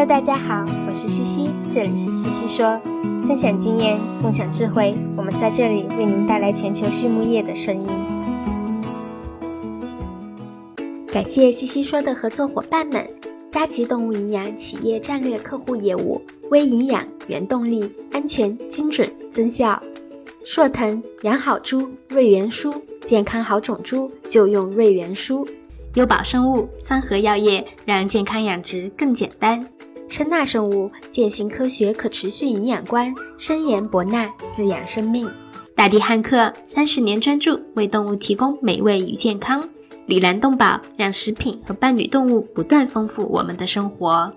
[0.00, 2.80] Hello，大家好，我是西西，这里是西西说，
[3.28, 7.86] 分享经验，共享智慧，我们在这里为您带来全球畜牧业的声音。
[11.12, 13.06] 感谢西西说的合作伙伴们：
[13.52, 19.78] 佳吉动物营养企业战略客户业务、微营养原动力，安全、精准、增效；
[20.46, 22.72] 硕腾养好猪，瑞元舒
[23.06, 25.44] 健康好种猪就用瑞元舒；
[25.92, 29.62] 优宝生物三和药业，让健康养殖更简单；
[30.10, 35.28] 称纳生物践行科学可持续营养观，深研博纳滋养生命；
[35.76, 39.66] 大地汉克三十年专注为动物提供美味与健康。
[40.06, 44.34] 里兰动宝让食品和伴侣动物不断丰富我们的生活。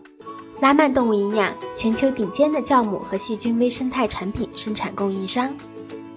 [0.62, 5.52] 拉曼动物营养全球顶尖的酵母和细菌微生态产品生产供应商。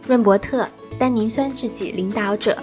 [0.07, 0.69] 润伯特
[0.99, 2.59] 单宁酸制剂领导者。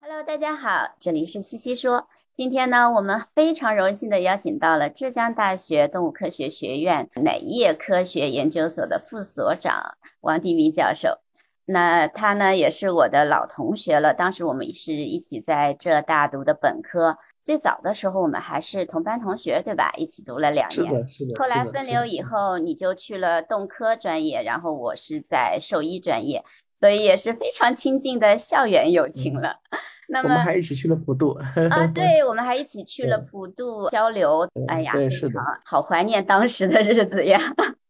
[0.00, 2.08] Hello，大家好，这里是西西说。
[2.36, 11.16] 今天呢，我们非常荣幸的邀请到了浙江大学动物科学学院奶业科学研究所的副所长王迪明教授。
[11.64, 19.94] 那他呢也是我的老同学了，当时我们是一起在浙大读的本科，最早的时候我们还是同班同学，对吧？
[19.96, 21.42] 一起读了两年，是的，是的。
[21.42, 26.44] 后来分流以后，你就去了动科专业，然后我是在兽医专业，
[26.78, 29.60] 所以也是非常亲近的校园友情了。
[30.08, 31.32] 那么我们还一起去了普渡
[31.70, 34.48] 啊， 对，我们还一起去了普渡交流。
[34.68, 35.30] 哎呀，非常
[35.64, 37.40] 好怀念当时的日子呀。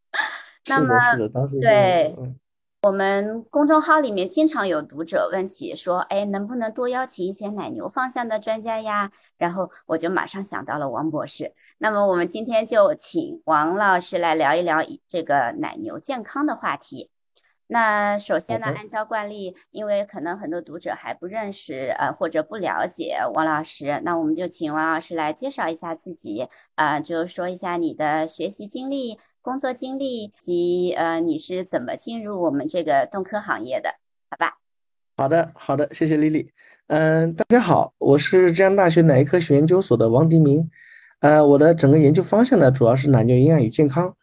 [0.69, 2.15] 那么是的，当时对。
[2.83, 11.53] 我们公众号里面经常有读者问起说：“哎，能不能多邀请一些奶牛方向的专家呀？”然后我就马上想到了王博士。
[11.79, 17.11] 那么我们今天就请王老师来聊一聊这个奶牛健康的话题。
[17.69, 29.19] 那首先呢，按照惯例，因为可能很多读者还不认识呃或者不了解王老师，那我们就请王老师来介绍一下自己啊，就说一下你的学习经历。
[29.43, 33.91] 工作经历及呃，你是怎么进入我们这个动科行业的？
[34.29, 34.59] 好吧。
[35.17, 36.51] 好的，好的，谢谢丽丽。
[36.89, 40.69] 嗯，大家好，我是浙江大学奶业科学研究所的王迪明。
[41.21, 44.17] 呃，我的整个研究方向呢，主要是奶牛营养与健康。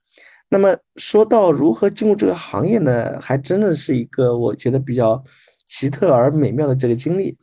[0.54, 5.24] 那么说到如何进入这个行业呢，还真的是一个我觉得比较
[5.66, 7.36] 奇特而美妙的这个经历。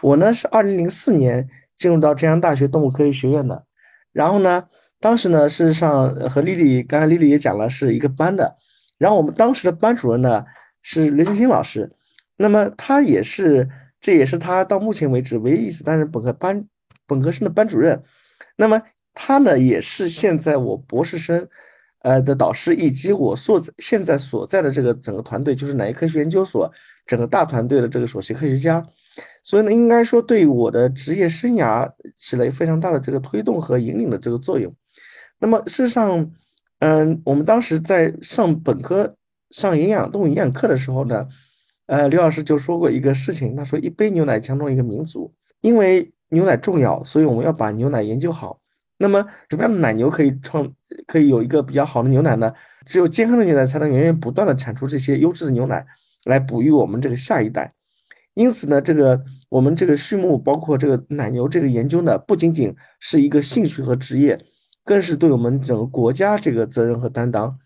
[0.00, 3.66] 我呢是二零零四年进入到浙江大学动物科学学院的，
[4.12, 4.64] 然后呢。
[5.00, 8.56] 当时呢，事实上和丽丽，刚才丽丽也讲了，是一个班的。
[8.96, 10.42] 然后我们当时的班主任呢
[10.80, 11.92] 是刘金星老师，
[12.38, 13.68] 那么他也是，
[14.00, 16.66] 这也是他到目前为止唯一一次担任本科班
[17.06, 18.02] 本科生的班主任。
[18.56, 18.80] 那么
[19.12, 21.46] 他呢也是现在我博士生，
[22.04, 26.70] 呃的导师，以及我所现在所在的这个整个团队，就是奶业科学研究所
[27.06, 28.84] 整个大团队的这个首席科学家。
[29.42, 34.74] 所以呢，应该说对我的职业生涯起了非常大的这个推动和引领的这个作用。
[35.38, 36.30] 那么事实上，
[36.80, 39.16] 嗯，我们当时在上本科
[39.50, 41.26] 上营养动物营养课的时候呢，
[41.86, 45.32] 呃，刘老师就说过一个事情，他说一杯牛奶强壮一个民族，
[45.62, 48.60] 因为牛奶重要，所以我们要把牛奶研究好。
[48.96, 50.72] 那么什么样的奶牛可以创，
[51.06, 52.52] 可以有一个比较好的牛奶呢？
[52.86, 55.86] 只有健康的牛奶才能源源不断的产出这些优质的牛奶，
[56.24, 57.72] 来哺育我们这个下一代。
[58.34, 64.38] 因此呢，这个我们这个畜牧，包括这个奶牛这个研究呢，不仅仅是一个兴趣和职业。
[64.86, 67.58] 更是对我们整个国家这个责任和担当，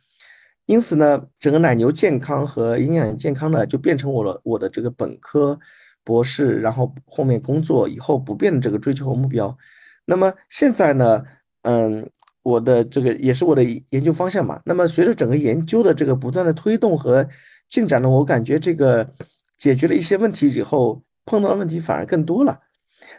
[0.67, 5.59] 因此呢，整个奶牛健康和营养健康呢，就变成我的我的这个本科、
[6.05, 9.59] 博士，然后后面工作以后不变的这个追求和目标。
[10.05, 11.25] 那么现在呢，
[11.63, 12.09] 嗯，
[12.43, 14.61] 我的这个也是我的研究方向嘛。
[14.65, 17.27] 那么随着整个研究的这个不断的推动和
[17.69, 19.09] 进展呢，我感觉这个
[19.57, 22.61] 解决了一些问题以后，碰到的问题反而更多了。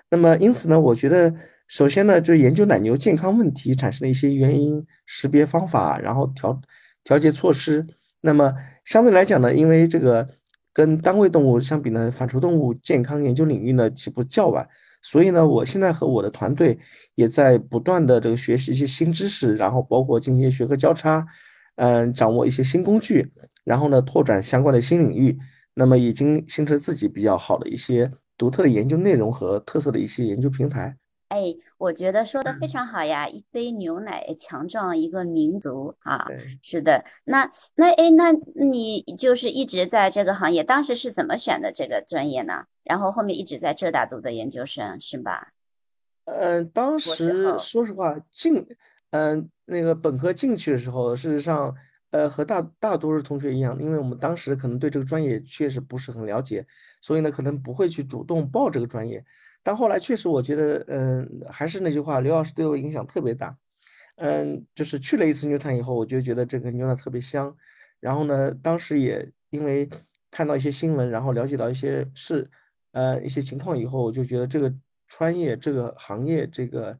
[0.09, 1.33] 那么因此呢，我觉得。
[1.69, 6.59] 首先呢，就是研究奶牛健康问题产生的一些原因识别方法，然后调
[7.03, 7.85] 调节措施。
[8.21, 8.51] 那么
[8.85, 10.27] 相对来讲呢，因为这个
[10.73, 14.67] 跟单位动物相比呢，反刍动物健康研究领域呢起步较晚，
[15.01, 16.77] 所以呢，我现在和我的团队
[17.15, 21.25] 也在不断的这个学习一些新知识，然后包括进行一些学科交叉，
[21.75, 23.31] 嗯，掌握一些新工具，
[23.63, 25.37] 然后呢，拓展相关的新领域。
[25.75, 30.97] 那么已经形成自己比较好的一些独特的研究内容和特色的一些研究平台。
[31.29, 33.29] 哎，我觉得说的非常好呀！
[33.29, 36.27] 一杯牛奶强壮一个民族啊，
[36.61, 37.05] 是的。
[37.23, 42.65] 那那哎，那你就是一直在这个行业，当时是怎么选的这个专业呢？
[42.83, 45.53] 然后后面一直在浙大读的研究生是吧？
[46.25, 48.67] 嗯，当时说实话进，
[49.11, 51.73] 嗯，那个本科进去的时候，事实上，
[52.11, 56.67] 呃，和大大多数同学一样，因为我们当时可能对这个专业确实不是很了解，
[57.01, 59.23] 所以呢，可能不会去主动报这个专业。
[59.63, 63.57] 但后来确实我觉得，嗯，还是那句话，刘老师对我影响特别大。
[64.15, 67.55] 嗯，就是去了一次牛场以后，我就觉得这个牛奶特别香。
[67.99, 69.89] 然后呢，当时也因为
[70.29, 72.49] 看到一些新闻，然后了解到一些事，
[72.91, 74.73] 呃，一些情况以后，我就觉得这个
[75.07, 76.97] 穿业、这个行业、这个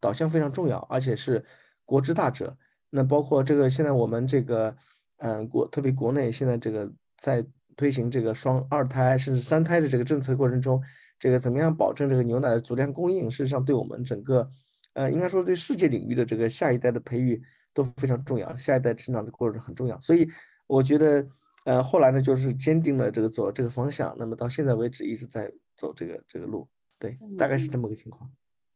[0.00, 1.44] 导向非常重要，而且是
[1.84, 2.56] 国之大者。
[2.88, 4.76] 那包括这个现在我们这个，
[5.18, 7.44] 嗯，国特别国内现在这个在
[7.76, 10.82] 推行这个双二胎甚至三胎的这个政策过程中，
[11.22, 14.50] 这个怎么样保证这个牛奶的足量供应，事实上对我们整个。
[14.94, 17.42] 呃，应该说对世界领域的这个下一代的培育
[17.72, 20.28] 都非常重要，下一代成长的过程很重要，所以
[20.66, 21.26] 我觉得，
[21.64, 28.30] 呃，后来呢就是坚定了这个走这个方向，那么到现在为止一直在走这个这个路，对，大概是这么个情况。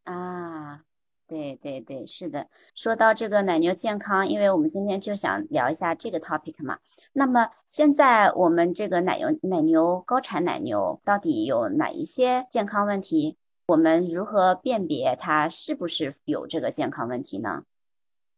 [0.05, 0.83] 啊，
[1.29, 2.47] 对对对，是的。
[2.75, 6.79] 说到这个奶牛健康，因为我们今天就想聊一下这个 topic 嘛。
[7.13, 13.37] 那么现在我们这个奶牛奶牛高产奶牛到底有哪一些健康问题？
[13.67, 17.65] 我们如何辨别它是不是有这个健康问题呢？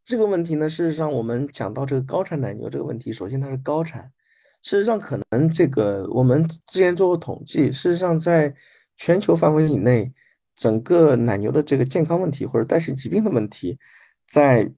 [0.05, 4.11] 这个问题呢，事实上我们讲到这个高产奶牛这个问题，首先它是高产，
[4.63, 8.55] 事实上可能这个我们之前做过统计，事实上在
[8.97, 10.11] 全球范围以内，
[10.59, 13.79] 整个奶牛的这个健康问题或者代谢疾病的问题，
[14.27, 14.71] 在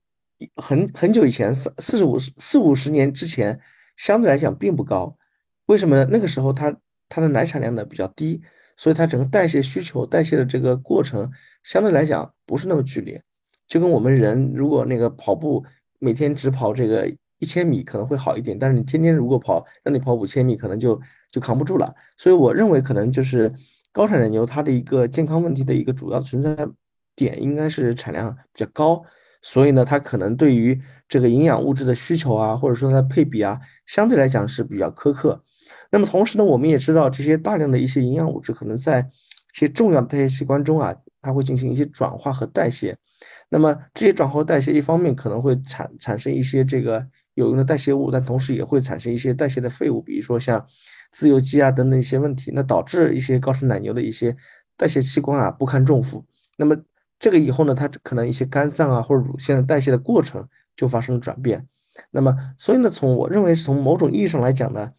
[0.54, 3.58] 很很久以前四四十五四五十年之前，
[3.96, 5.16] 相对来讲并不高。
[5.66, 6.06] 为什么呢？
[6.08, 6.76] 那个时候它
[7.08, 8.40] 它的奶产量呢比较低。
[8.76, 11.30] 所以它整个代谢需求、代谢的这个过程
[11.62, 13.22] 相对来讲不是那么剧烈，
[13.68, 15.62] 就跟我们人如果那个跑步
[15.98, 17.06] 每天只跑这个
[17.40, 20.98] 一千米可能会好一点，但是你天天如果跑让你跑五千米，可能就
[21.30, 21.94] 就扛不住了。
[22.16, 23.52] 所以我认为可能就是
[23.92, 26.56] 高产奶牛它的一个健康问题的一个主要存在
[27.16, 29.02] 点应该是产量比较高，
[29.42, 35.42] 所以呢它可能对于这个营养物质的需求啊，或者说它的配比啊，相对来讲是比较苛刻。
[35.90, 42.96] 那么同时呢，我们也知道这些大量的一些营养物质可能在一些重要的代谢器官中啊，它会进行一些转化和代谢。
[43.48, 47.04] 那么这些转化和代谢，一方面可能会产产生一些这个
[47.34, 50.64] 有用的代谢物，但同时也会产生一些代谢的废物，比如说像
[51.10, 54.36] 自由基啊等等一些问题，那导致一些高产奶牛的一些
[54.76, 56.24] 代谢器官啊不堪重负。
[56.56, 56.76] 那么
[57.18, 61.66] 这个以后呢，它可能一些肝脏啊或者乳腺的代谢的过程就发生了转变。
[62.10, 64.92] 那么所以呢，从我认为从某种意义上来讲呢。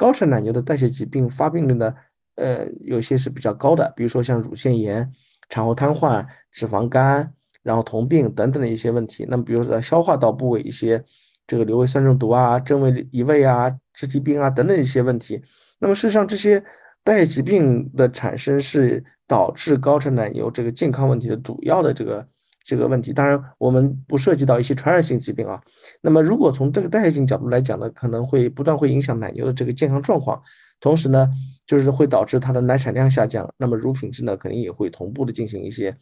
[0.00, 1.92] 高产奶牛的代谢疾病发病率呢，
[2.36, 5.10] 呃，有些是比较高的，比如说像乳腺炎、
[5.48, 7.34] 产后瘫痪、脂肪肝，
[7.64, 9.26] 然后酮病等等的一些问题。
[9.28, 11.04] 那么，比如说消化道部位一些
[11.48, 15.42] 这个硫胃酸中毒啊、正胃移位啊、支气病啊等等一些问题。
[15.80, 16.62] 那么，事实上这些
[17.02, 22.28] 代谢疾病的产生是导致高产奶牛这个健康问题的主要的这个。
[22.64, 25.58] 这个问题，当然我们不涉及到一些传染性疾病啊。
[26.02, 30.38] 那么，如果从这个代谢性角度来讲呢，可能会不断会影响奶牛的这个健康状况，
[30.78, 31.26] 同时呢，
[31.66, 35.96] 就是会导致它的奶产量下降，那么乳品质呢，肯定也会同步的进行一些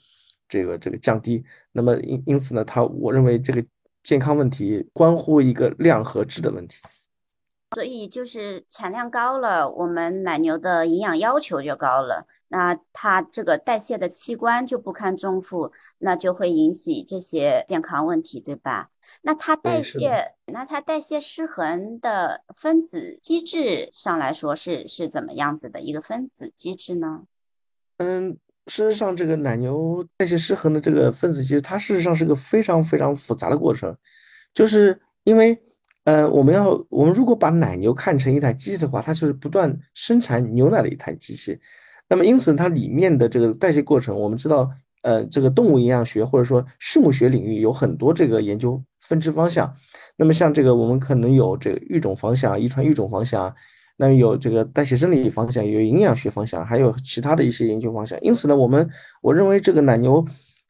[0.48, 1.44] 这个这个降低。
[1.70, 3.64] 那么因因此呢，它我认为这个
[4.06, 6.76] 健康问题关乎一个量和质的问题。
[7.74, 18.90] 所以就是产量高了，我们奶牛的营养要求就高了，那它这个代谢的器官就不堪重负，那就会引起这些健康问题，对吧？
[19.22, 27.24] 那它代谢，那它代谢失衡的分子机制上来说是是怎么样子的一个分子机制呢？
[27.96, 33.96] 嗯，事实上，这个奶牛代谢失衡的这个分子其实，它事实上是个非常非常复杂的过程，
[34.54, 35.58] 就是因为。
[36.06, 41.58] 呃，我们要，我们如果把奶牛看成一台机器的话，它就是不断生产牛奶的一台机器。
[42.08, 44.70] 那么，因此它里面的这个代谢过程，我们知道，
[45.02, 49.74] 呃，这个动物营养学或者说畜牧学领域有很多这个研究分支方向。
[50.16, 53.52] 那么，像这个我们可能有这个育种方向、遗传育种方向，
[53.96, 58.18] 那有这个代谢生理方向，有营养学方向，还有其他的一些研究方向。
[58.20, 58.88] 因此呢，我们
[59.22, 60.26] 我认为这个奶牛。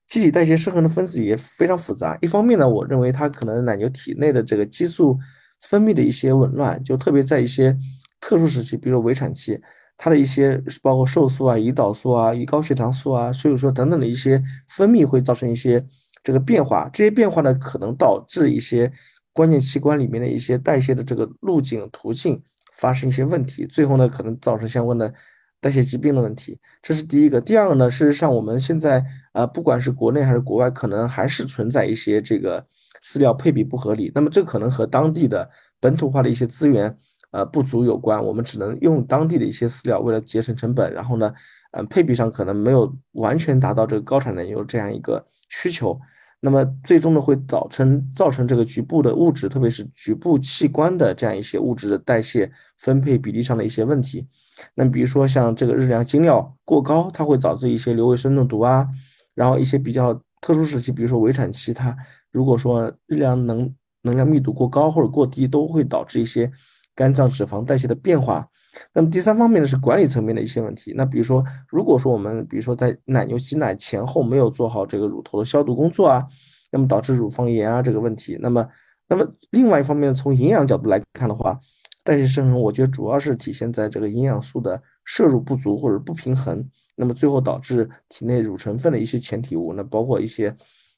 [0.08, 2.16] 机体代谢失衡的分子也非常复杂。
[2.22, 5.18] 一方面呢，我认为它可能奶牛体内的这个激素
[5.62, 7.76] 分泌的一些紊乱，就特别在一些
[8.20, 9.60] 特殊时期，比如围产期，
[9.98, 15.84] 它的一些包括瘦素啊、胰岛素啊、胰高血糖素啊，所以说等等的一些分泌会造成一些
[16.22, 16.88] 这个变化。
[16.92, 18.92] 这些变化呢，可能导致一些
[19.32, 22.40] 关键器官里面的一些代谢的这个路径途径
[22.76, 25.12] 发生一些问题，最后呢，可能造成相关的。
[25.58, 27.40] 代谢疾病的问题，这是第一个。
[27.40, 29.02] 第二个呢，事实上我们现在
[29.32, 32.64] 呃，不管是国内还是国外，可能还是存在一些这个
[33.02, 34.12] 饲料配比不合理。
[34.14, 35.48] 那么这可能和当地的
[35.80, 36.94] 本土化的一些资源
[37.32, 38.22] 呃不足有关。
[38.22, 41.32] 我们只能用当地的一些饲料，为了节省成本，然后呢，
[41.72, 45.98] 嗯，配比上可能没有完全达到这个高产奶牛这样一个需求。
[46.40, 54.26] 那么最终呢会造成造成这个局部的物质，特别是局部器官的这样一些物质的代谢分配比例上的一些问题。
[54.74, 58.86] 那比如说像这个日量精料过高，它会导致一些瘤胃酸中毒啊，
[59.34, 61.96] 然后一些比较特殊时期，比如说围产期，它
[62.30, 66.50] 如果说日量能能量密度过高或者过低，都会导致一些
[66.94, 68.46] 肝脏脂肪代谢的变化。
[68.92, 70.92] 那么第三方面呢是管理层面的一些问题。
[70.96, 76.26] 那比如说，如果说我们比如说在奶牛挤奶前后没有做好这个乳头的消毒工作啊，
[76.70, 78.38] 那么导致乳房炎啊这个问题。
[78.40, 78.68] 那么，
[79.08, 81.58] 那么另外一方面从营养角度来看的话，
[82.04, 86.68] 代谢失衡，我觉得主要是体现在这个营养素的摄入不足或者不平衡。
[86.96, 90.54] 那么最后导致体内乳成分的一些前体物，那包括一些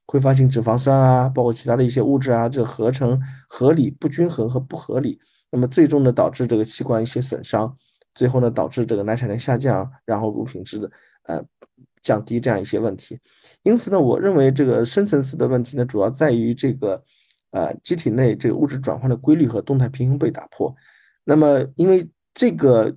[0.07, 5.21] 挥发性脂肪酸啊，包括其他的一些物质啊，这合成合理不均衡和不合理。
[5.51, 7.75] 那么最终呢，导致这个器官一些损伤，
[8.15, 10.91] 最后呢，导致这个奶产量下降，然后乳品质的
[11.25, 11.43] 呃
[12.03, 13.19] 降低这样一些问题。
[13.63, 17.03] 因此呢，我认为这个深层次的问题呢，主要在于这个
[17.51, 20.75] 呃机体内这个物质转换的规律和动态平衡被打破。
[21.25, 22.97] 那么，因为这个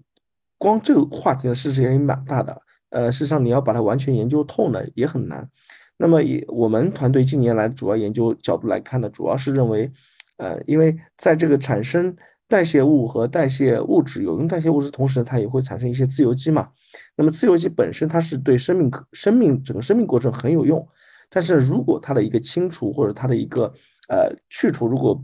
[0.58, 5.50] 光这个话题呢，事实也蛮大的，呃，事实上你要把它完全研究透呢，也很难。
[5.98, 9.91] 那么，也我们团队近年来主要研究角度来看呢，主要是认为，
[10.38, 12.15] 呃，因为在这个产生
[12.51, 16.67] 代谢物和代谢物质，有用代谢物质同时，它也会产生一些自由基嘛。
[17.15, 20.86] 那么自由基本身它是对生命、生命整个生命过程很有用，
[21.29, 23.74] 但是如果它的一个清除或者它的一个
[24.10, 25.24] 呃去除，如果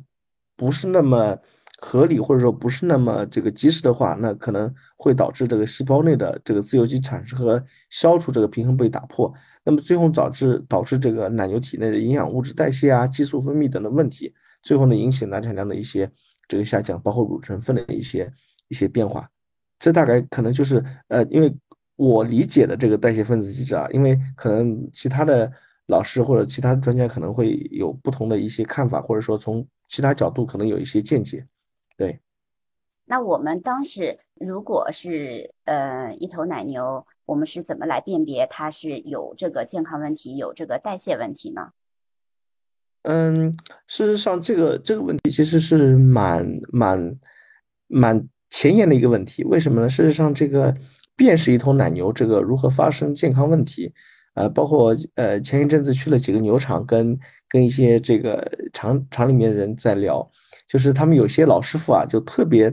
[0.56, 1.38] 不是那么
[1.80, 9.32] 合理或者说不是那么这个及时的话，那可能会导致这个细胞内的这个自由基产生和消除这个平衡被打破，
[9.66, 16.10] 那么最后导致导致这个奶牛体内的营养物质代谢啊、激素分泌等的问题，最后呢引起奶产量的一些。
[16.48, 18.32] 这个下降，包括乳成分的一些
[18.68, 19.30] 一些变化，
[19.80, 21.54] 这大概可能就是呃，因为
[21.96, 25.52] 我理解的这个代谢分子机制啊，因为可能其他的
[25.88, 31.46] 老师或者其他专家可能会有不同的一些看法，或者说从其他角度可能有一些见解。
[31.96, 32.20] 对，
[33.06, 41.72] 那我们当时如果是呃一头奶牛，我们是怎么来辨别它是有这个健康问题，有这个代谢问题呢？
[43.10, 43.54] 嗯，
[43.88, 47.18] 事实上，这个这个问题其实是蛮蛮
[47.88, 49.46] 蛮前沿的一个问题。
[49.46, 49.88] 为什么呢？
[49.88, 50.76] 事实上，这个
[51.16, 53.94] 辨识一头奶牛这个如何发生健康问题，
[54.34, 60.30] 呃，包括呃前一阵子去了几个牛场，跟跟一些这个厂厂里面的人在聊，
[60.68, 62.70] 就是他们有些老师傅啊，就特别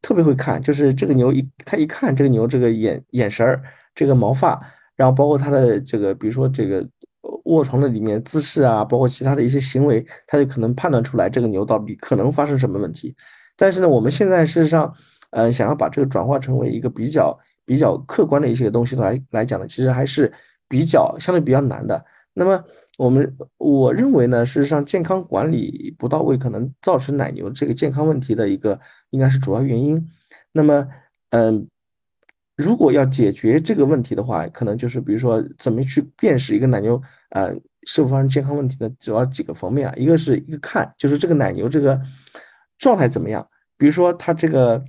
[0.00, 3.62] 特别会看，就是这个牛一他一看这个牛这个眼眼神儿，
[3.94, 4.58] 这个毛发，
[4.96, 6.88] 然后包括它的这个，比如说这个。
[7.46, 13.14] 卧床的里面姿势啊，包括其他的一些行为，他就可能判断出来这个牛到底可能发生什么问题。
[13.56, 14.92] 但是呢，我们现在事实上，
[15.30, 20.32] 呃，想要把这个转化成为一个比较比较客观的一些东西来来讲呢，其实还是
[20.68, 22.04] 比较相对比较难的。
[22.34, 22.62] 那么
[22.98, 28.78] 我们我认为呢，事实上健康管理不到位，可能造成奶牛这个健康问题的一个
[29.10, 30.06] 应该是主要原因。
[30.52, 30.86] 那么，
[31.30, 31.68] 嗯。
[32.56, 37.54] 如果要解决这个问题的话，可能就是比如说怎么去辨识一个奶牛，呃，
[37.86, 38.90] 是否发生健康问题呢？
[38.98, 42.00] 主要几个方面啊，一个是一个看，就是这个奶牛这个
[42.78, 43.46] 状态怎么样，
[43.76, 44.82] 比如说它这个，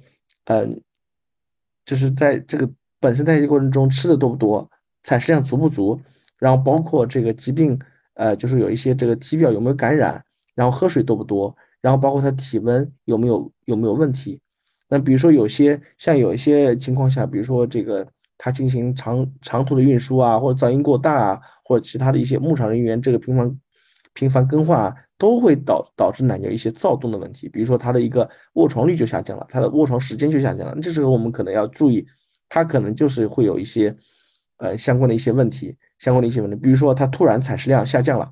[0.46, 0.66] 呃，
[1.86, 2.70] 就是在这个
[3.02, 4.70] 本身代谢过程中吃的多不多，
[5.04, 6.00] 采食量足不足，
[6.40, 7.78] 然后包括这个疾病，
[8.14, 10.24] 呃，就是有一些这个体表有没有感染，
[10.56, 14.40] 然后喝水多不多，然后包括它体温有没有有没有问题。
[14.90, 23.60] 那比如说有些像有一些情况下，比如说这个他进行长长途的运输啊，或者噪音过大啊，或者其他的一些牧场人员这个频繁
[24.14, 27.50] 频繁更换啊，都会导导致奶牛一些躁动的问题。
[27.50, 30.76] 比如说它的一个卧床率就下降了，它的卧床时间就下降了。
[30.82, 32.08] 这时候我们可能要注意，
[32.48, 33.96] 它可能就是会有一些
[34.58, 36.56] 呃相关的一些问题，相关的一些问题。
[36.56, 38.32] 比如说它突然采食量下降了，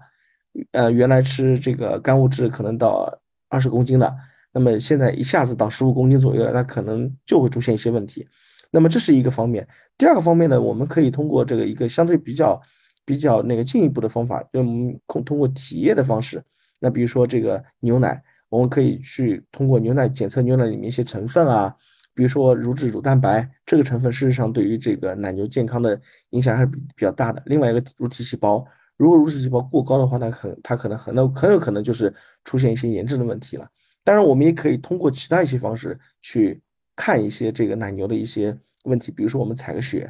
[0.71, 3.19] 呃原来吃这个干物质可能到
[3.49, 4.15] 二十公斤的。
[4.55, 8.25] 那么现在一下子到十五公斤左右了，它可能就会出现一些问题。
[8.71, 9.67] 那么这是一个方面。
[9.97, 12.61] 第二个方面呢，我们可以通过这个一个相对比较
[13.03, 16.41] 比较那个进一步的方法，就我们，通通过体液的方式。
[16.79, 21.75] 那比如说这个牛奶，我们可以去通过牛奶检测牛奶里面一些成分啊，
[22.13, 27.43] 比如说乳脂、乳蛋白这个成分，事实上对于这个奶牛健康的影响还是比比较大的。
[27.45, 32.13] 另外一个乳体细胞，如果乳体细胞过高的话，那可它可能很那很有可能就是
[32.45, 33.67] 出现一些炎症的问题了。
[34.05, 36.61] 当然，我们也可以通过其他一些方式去
[36.95, 40.09] 看一些这个奶牛的一些问题，比如说我们采个血，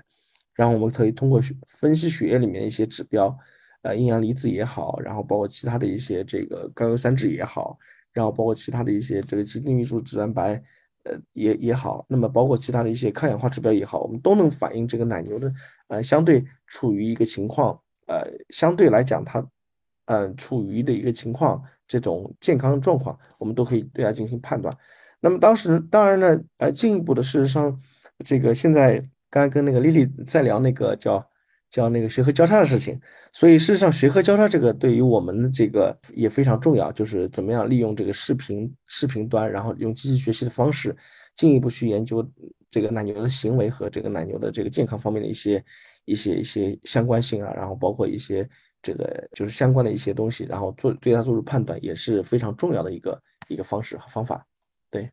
[0.54, 3.34] 然后我们可以通过分析血液里面的一些指标，
[3.84, 7.80] 呃，阴阳离子也好，然后包括其他的一些这个甘油三酯也好，
[8.12, 10.62] 然后包括其他的一些这个肌定素脂蛋白，
[11.04, 15.50] 呃，也也好，那么包括其他的一些抗氧化指标也好，我们都能反映这个奶牛的
[15.88, 19.46] 呃相对处于一个情况，呃，相对来讲它
[20.06, 24.76] 嗯处于的一个情况，这种健康状况，我们都可以对它进行判断。
[25.20, 27.80] 那么当时当然呢，呃，进一步的事实上，
[28.26, 31.26] 这个现在刚刚跟那个丽丽在聊那个叫。
[31.72, 32.98] 叫那个学科交叉的事情，
[33.34, 40.96] 所以事实上学科交叉这个对于我们这个也非常重要，就是怎么样利用这个视频视频端，然后用机器学习的方式，
[41.36, 42.26] 进一步去研究
[42.70, 45.62] 这个奶牛的行为和这个奶牛的这个健康方面的一些
[46.06, 48.48] 一些一些相关性啊，然后包括一些
[48.86, 54.46] 这个就是相关的一些东西，然后做对它做出判断也是非常重要的一个一个方式和方法。
[54.92, 55.12] 对，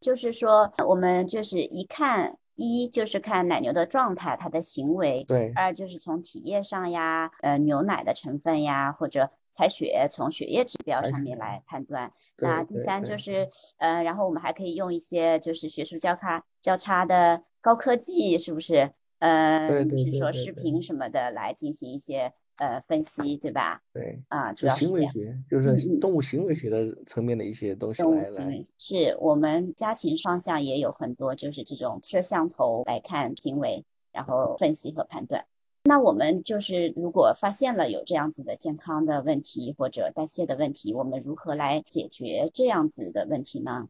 [0.00, 2.36] 就是说我们就是一看。
[2.62, 12.12] 一就是看奶牛的状态，它的行为；对，二就是从体液上呀，呃，牛奶的成分呀，或者采血，从血液指标上面来判断。
[12.36, 18.92] 那第三就是，呃，然后我们还可以用一些就是学术交叉交叉的高科技，是不是？
[19.20, 22.30] 呃，比如说视频什么的来进行一些。
[22.60, 23.80] 呃，分析对吧？
[23.90, 28.62] 对啊，主要行为学就是动物行为学的层面的一些东西来来。
[28.76, 35.46] 是我们家庭上向也有很多，就是这种摄像头来看行为，然后分析和判断。
[35.84, 43.88] 那我们就是如果发现了有这样子的健康的问题或者代谢的问题，我们如何来解决这样子的问题呢？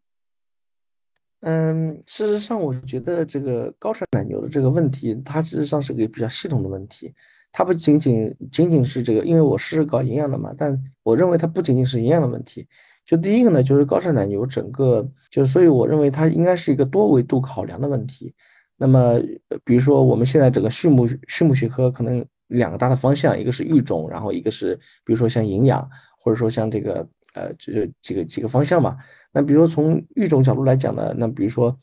[1.41, 7.13] 嗯，事实上，我觉得这个高产奶牛的这个问题，它事实上是个比较系统的问题。
[7.53, 12.67] 它不仅仅仅仅是这个，因为我是搞营养的嘛，但我认为它不仅仅是营养的问题。
[13.05, 18.33] 就第一个呢，就是高产奶牛整个，就是所以我认为它应该是一个多维度考量的问题。
[18.77, 19.21] 那么，
[19.65, 25.89] 比如说我们现在整个畜牧畜牧学科可能两个大的方向，一个是育种，然后一个是比如说像营养，
[26.21, 28.97] 或者说像这个呃这几个几个方向嘛。
[29.33, 31.77] 那比如说从育种角度来讲呢，那比如说。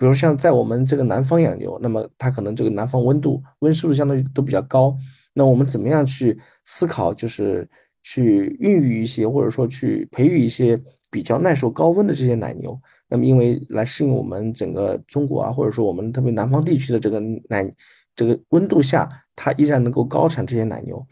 [0.00, 4.96] 比如像在我们这个南方养牛，那么它可能这个南方温度温湿度相对都比较高，
[5.34, 7.68] 那我们怎么样去思考，就是
[8.02, 12.80] 去孕育一些或者说去培育一些比较耐受高温的这些奶牛？
[13.10, 17.70] 那么因为来适应我们整个中国啊，或者说我们特别南方地区的这个奶
[18.16, 21.06] 这个温度下，它依然能够高产这些奶牛。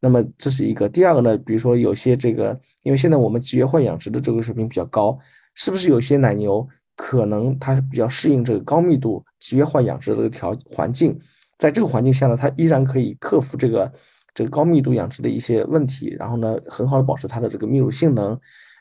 [0.00, 0.86] 那么这是一个。
[0.86, 5.18] 第二个呢，比如说有些这个，因为现在我们集约化养殖的这个水平比较高，
[5.54, 6.68] 是不是有些奶牛？
[6.96, 11.18] 可能它比较适应这个高密度集约化养殖的这个条环境，
[11.58, 13.92] 在这个环境下呢，它依然可以克服这个
[14.34, 18.34] 这个高密度养殖的一些问题，然后呢，很好的保持它的这个泌乳性能、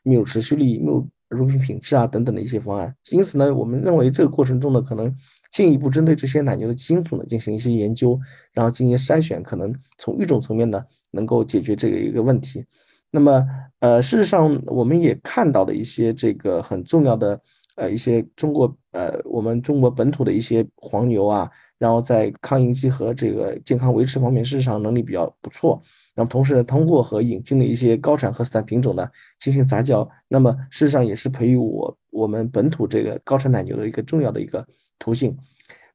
[0.03, 2.95] 泌乳持续力、泌乳乳品品质啊等等的一些方案。
[3.11, 5.11] 因此呢，我们认为这个过程中呢，可能
[5.51, 8.19] 进一步针对这些奶牛的基因组呢进行一些研究，
[8.51, 12.63] 然后进行筛选，可能从育种层面呢能够解决这个一个问题。
[13.09, 13.47] 那么，
[13.79, 17.41] 呃，事实上我们也看到了一些这个很重要的。
[17.75, 25.81] 呃，一些中国呃，我们中国本土的一些黄牛啊，然后在抗应激和这个健康维持方面，事实上能力比较不错。
[26.15, 29.07] 那么同时呢，通过和引进了一些高产荷斯坦品种呢
[29.39, 34.63] 进行杂交，那么事实上也是培育我我们本土这个高产奶牛的一个重要的一个
[34.99, 35.35] 途径。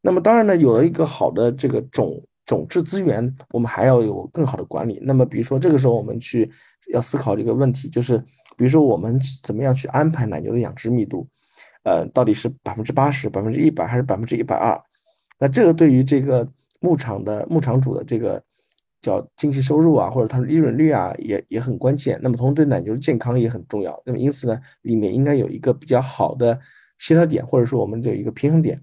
[0.00, 4.98] 那么当然呢，有了一个好的这个种种质资源，我们还要有更好的管理。
[5.02, 6.50] 那么比如说这个时候我们去
[6.92, 8.18] 要思考这个问题，就是
[8.56, 11.28] 比如说我们怎么样去安排奶牛的养殖密度。
[11.84, 14.78] 呃，到底是百分之八十、百分之一百还是百分之一百二？
[15.38, 16.46] 那这个对于这个
[16.80, 18.42] 牧场的牧场主的这个
[19.00, 22.18] 叫经济收入啊，或者它的利润率啊，也也很关键。
[22.22, 24.02] 那么同时对奶牛的健康也很重要。
[24.04, 26.58] 那么因此呢，里面应该有一个比较好的
[26.98, 28.78] 协调点，或者说我们有一个平衡点。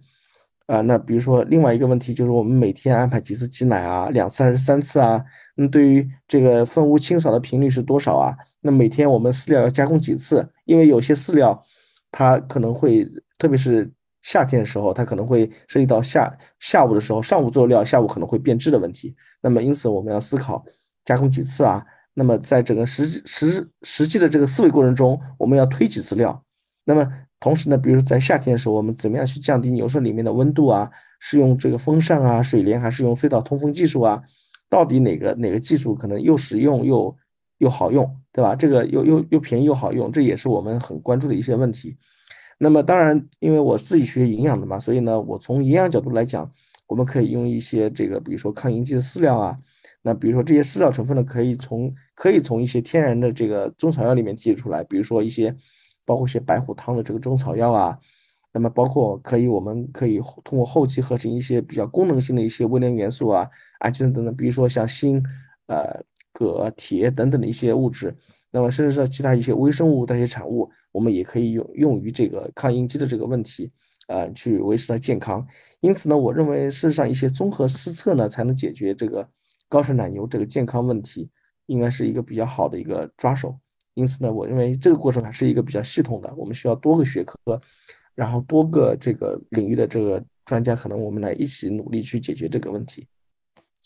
[0.67, 4.09] 啊，那比如说另外一个问题就是我们每天安排几次挤奶啊？
[4.09, 5.23] 两次还是三次啊？
[5.55, 8.33] 那对于这个粪污清扫的频率是多少啊？
[8.61, 10.49] 那每天我们饲料要加工几次？
[10.63, 11.61] 因为有些饲料。
[12.17, 13.05] 它可能会，
[13.37, 19.13] 特别是夏天的时候，它可能会涉及到下下午的时候，上午做料，下午可能会变质的问题。
[19.41, 20.63] 那么，因此我们要思考
[21.03, 21.85] 加工几次啊？
[22.13, 26.41] 那么，在整个实实实际的这个思维过程中，我们要推几次料？
[26.85, 27.05] 那么，
[27.41, 30.89] 同时呢，比如说在夏天的时候，我们怎么样去降低牛舍里面的温度啊？
[31.19, 34.23] 是用这个风扇啊、水帘，还是用隧道通风技术啊？
[34.69, 37.13] 到底哪个哪个技术可能又实用又？
[37.59, 38.55] 又好用，对吧？
[38.55, 41.97] 这个又又又便宜又好用，这也是我们很关注的一些问题。
[42.57, 46.49] 那么当然，因为我自己学营养的嘛，所以呢，我从营养角度来讲，
[46.87, 49.57] 我们可以用一些这个，比如说抗应激的饲料啊。
[50.01, 55.55] 那比如说这些饲料成分呢，可以从可以从一些天然的这个中草药里面提取出来，比如说一些
[56.05, 57.97] 包括一些白虎汤的这个中草药啊。
[58.53, 65.21] 那么包括可以，我们可以通过后期合成一些比较功能性的一些微量元素啊、氨基酸等等，比如说像锌，
[65.67, 66.03] 呃。
[66.35, 68.15] 铬、铁等等的一些物质，
[68.51, 73.71] 那么甚至是其他一些微生物代谢产物，我们也可以用用于这个抗应激的这个问题，
[74.07, 75.47] 呃，去维持它健康。
[75.79, 79.27] 因此呢，我认为事实上一些综合施策呢，才能解决这个
[79.69, 81.29] 高产奶牛这个健康问题。
[81.67, 83.57] 应该是一个比较好的一个抓手。
[83.95, 87.59] 因此呢，我认为这个过程还是一个比较系统的，我们需要多个学科，
[88.13, 93.07] 然后多个这个领域的这个专家，可能我们来一起努力去解决这个问题。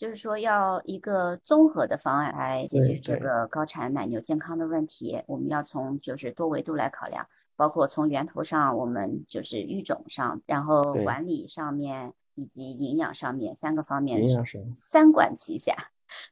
[0.00, 5.22] 就是说，要一个综合的方案来解决这个高产奶牛健康的问题。
[5.26, 15.76] 我们要从就是多维度来考量，包括从源头上，我们就是育种上，然后管理上面以及营养上面三个方面，营养上三管齐下，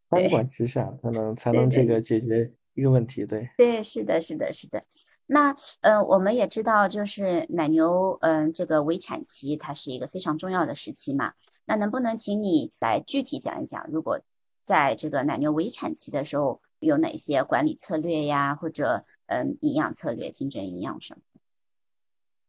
[0.08, 3.26] 三管齐下才能才能这个解决一个问题。
[3.26, 4.82] 对对，是的，是的，是的。
[5.30, 11.34] 那呃，我们也知道，就是奶牛，嗯，这个围产期它是一个非常重要的时期嘛。
[11.66, 14.20] 那能不能请你来具体讲一讲，如果
[14.64, 21.20] 在这个奶牛围产期的时候，有哪些管理策略呀，或者嗯，营养策略、精准营养什么？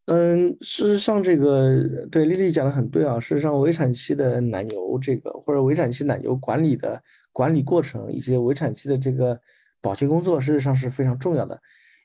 [0.05, 3.19] 嗯，事实上，这个对丽丽讲的很对啊。
[3.19, 9.37] 事实上，围产期的奶牛这个或者围产期奶牛管理的管理过程，以及围产期的这个
[9.81, 11.61] 保健工作，事实上是非常重要的。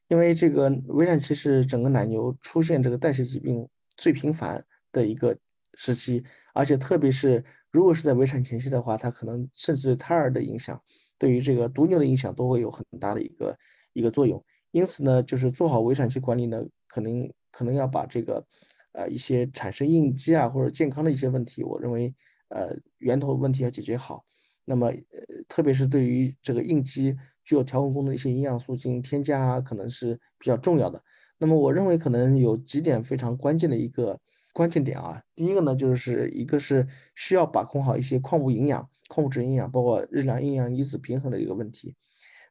[0.08, 4.62] 因为这个围产期是整个奶牛出现这个代谢疾病最频繁
[4.92, 5.36] 的一个
[5.74, 10.80] 时期，而且特别是如果是在围产前期的话，它可能甚至对胎儿的影响，
[11.18, 13.58] 对于这个犊牛的影响都会有很大的一个
[13.94, 14.44] 一个作用。
[14.72, 18.46] 因此呢，就是做好围产期管理呢，可能可能要把这个
[18.92, 22.14] 呃一些产生应激啊或者健康的一些问题，我认为
[22.48, 24.24] 呃源头问题要解决好。
[24.66, 27.16] 那么呃特别是对于这个应激。
[27.44, 31.02] 具有调控功能的一些营养素进行添加啊，可能是比较重要的。
[31.38, 34.18] 那么我认为可能有几点非常关键的一个
[34.52, 35.22] 关键点啊。
[35.34, 41.96] 第一个呢，就是一个是需要把控好一些矿物营养、矿物质营养，包括日粮、营养、离子平衡的一个问题。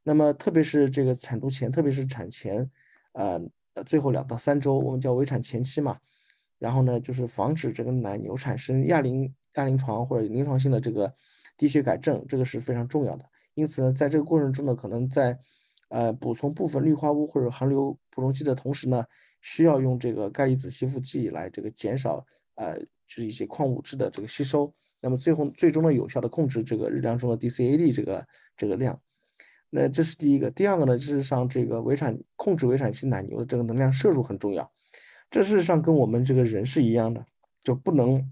[0.03, 2.69] 那么特别是这个产毒前，特别是产前，
[3.13, 3.41] 呃，
[3.86, 5.97] 最后两到三周，我们叫围产前期嘛。
[6.60, 11.13] 然后呢，就是防止这个奶牛产生亚临亚临床或者临床性的这个
[11.58, 13.25] 低血钙症，这个是非常重要的。
[13.54, 15.38] 因此呢，在这个过程中呢，可能在，
[15.89, 19.06] 呃，补充部分氯化物或者含硫补充剂的同时呢，
[19.42, 24.74] 需要用这个钙离子吸附剂来这个减少，呃，就是一些矿物质的这个吸收。
[25.02, 29.00] 那么最后最终呢，有效的控制这个日粮中的 DCAD 这个这个量。
[29.70, 30.50] 那这是第一个。
[30.52, 34.72] 第二个呢，事实上这个围产控制围产期奶牛的这个能量摄入很重要。
[35.30, 37.26] 这事实上跟我们这个人是一样的，
[37.63, 38.32] 就不能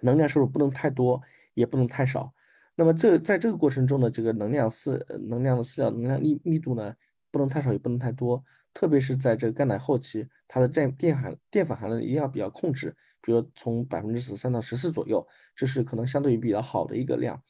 [0.00, 1.22] 能量摄入不能太多，
[1.54, 2.34] 也不能太少。
[2.80, 6.94] 那么这在这个过程中呢，这个能量饲能量的饲料能量密密度呢，
[7.30, 17.42] 不能太少也不能太多，特别是在这个干奶后期，它的占淀含淀粉含量一定要比较控制，比如从百分之十三到十四左右，这是可能相对于比较好的一个量。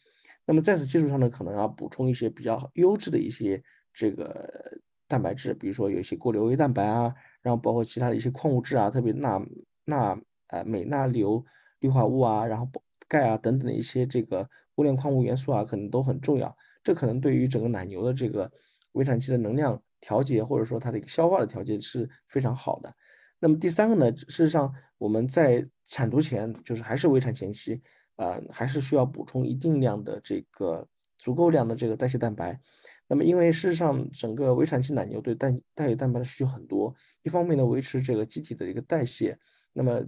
[0.47, 3.63] 那么在此基础上呢，可能要补充一些比较优质的一些
[3.95, 9.41] 这个蛋白质，比如说有一些过硫微蛋白啊，然后包括其他的一些矿物质啊，特别钠
[9.85, 11.45] 钠呃镁钠硫
[11.79, 12.69] 氯化物啊，然后
[13.07, 14.51] 钙啊等等的一些这个。
[14.81, 16.57] 微量矿物元素啊，可能都很重要。
[16.83, 18.51] 这可能对于整个奶牛的这个
[18.93, 22.95] 围产期的能量调节，或者说它的一个消化的调节是非常好的。
[23.39, 27.83] 那么第三个呢，事实上我们在产犊前，就是还是围产前期，
[28.17, 30.89] 呃，还是需要补充一定量的这个
[31.19, 32.59] 足够量的这个代谢蛋白。
[33.07, 39.39] 那么因为事实上整个围产期奶牛对代代谢蛋白的需求很多，一方面呢维持这个机体的一个代谢，
[39.73, 40.03] 那么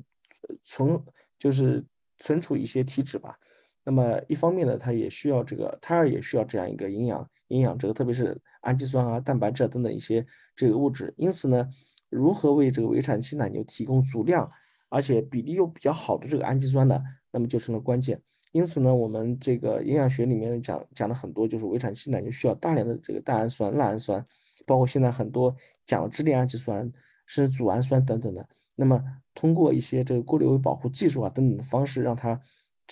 [0.64, 0.98] 存
[1.38, 1.84] 就是
[2.18, 3.38] 存储一些体脂吧。
[3.84, 11.12] 那么一方面呢，它也需要这个胎儿也需要这样一个营养营养，这个特别是氨基酸啊、蛋白质等等一些这个物质。
[11.16, 11.68] 因此呢，
[12.08, 14.48] 如何为这个围产期奶牛提供足量
[14.88, 17.02] 而且比例又比较好的这个氨基酸呢？
[17.32, 18.22] 那么就成了关键。
[18.52, 24.24] 因此呢，我们这个营养学里面讲讲了很多，就是围产期奶牛需要大量的这个蛋氨酸、赖氨酸，
[24.64, 26.92] 包括现在很多讲的支链氨基酸，
[27.26, 28.48] 甚至组氨酸等等的。
[28.76, 29.02] 那么
[29.34, 32.40] 通过一些这个过滤保护技术啊等等的方式，让它。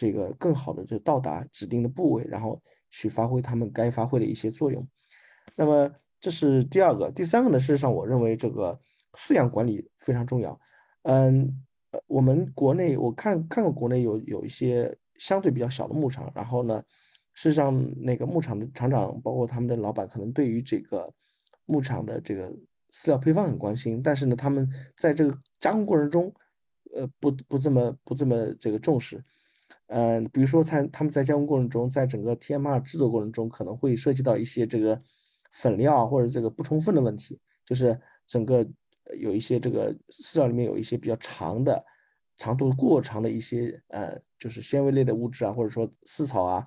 [0.00, 2.58] 这个更好的就到达指定的部位，然后
[2.90, 4.88] 去发挥他们该发挥的一些作用。
[5.54, 7.60] 那么这是第二个，第三个呢？
[7.60, 8.80] 事实上，我认为这个
[9.12, 10.58] 饲养管理非常重要。
[11.02, 11.62] 嗯，
[12.06, 16.82] 我们国内我看看过国内有有一些相对比较小的牧场，然后呢，
[17.34, 21.12] 事实上那个牧场的厂长包括他们的老板，可能对于这个
[21.66, 22.50] 牧场的这个
[22.90, 26.32] 饲料配方很关心，但是呢，他们在这个加工过程中，
[26.94, 29.22] 呃，不不这么不这么这个重视。
[29.92, 35.03] 嗯，比如说在他们在加工过程中，在整个 TMR 制作过程中，可能会涉及到一些这个
[35.50, 38.64] 粉料或者这个不充分的问题，就是整个
[39.18, 41.85] 有一些这个饲料里面有一些比较长的、
[42.37, 46.64] 长度过长的一些呃，就是纤维类的物质啊，或者说饲草啊，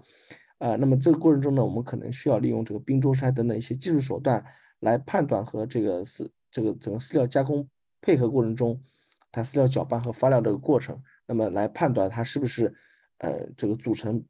[0.57, 4.43] 呃，那么这个过程中呢，我们可能需要利用这个冰周筛等等一些技术手段
[4.81, 7.65] 来判断和这个饲这个整个饲料加工
[8.01, 8.81] 配合过程中，
[9.31, 12.75] 它饲料搅拌和发料这个过程，那么来判断它是不是。
[13.23, 14.21] 呃，这个组成、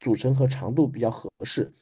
[0.00, 1.72] 组成和长度比较合适。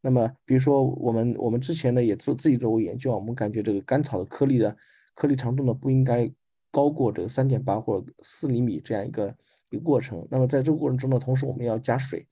[0.00, 4.74] 那么，比如说我们我们之前呢也做自己做过研究啊，我们感觉这个甘草的颗粒的
[5.14, 6.32] 颗粒长度呢不应该
[6.70, 9.36] 高过这个三点八或者四厘米这样一个
[9.68, 10.26] 一个过程。
[10.30, 12.26] 那么在这个过程中呢，同时我们要加水，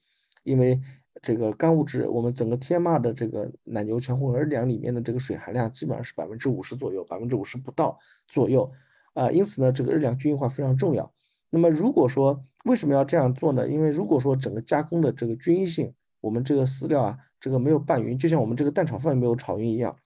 [0.44, 0.80] 因为
[1.20, 8.72] 这个干物质，我们整个 TMR 的这个奶牛全混合两里面的这个水含量基本上是百分之五十左右，百分之五十不到左右
[9.12, 11.12] 啊，因此呢，这个日粮均匀化非常重要。
[11.50, 13.68] 那么如果说为什么要这样做呢？
[13.68, 19.96] 因为如果说整个加工的这个均匀性，我们这个饲料啊，这个没有拌匀，就像我们这个蛋炒饭没有炒匀一样，